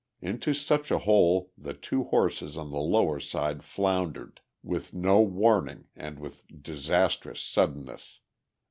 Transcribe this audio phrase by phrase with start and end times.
[0.19, 5.89] Into such a hole the two horses on the lower side floundered, with no warning
[5.95, 8.19] and with disastrous suddenness.